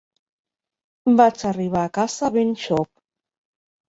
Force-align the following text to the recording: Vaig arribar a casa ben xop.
Vaig 1.19 1.43
arribar 1.49 1.83
a 1.87 1.91
casa 1.97 2.31
ben 2.39 2.55
xop. 2.63 2.91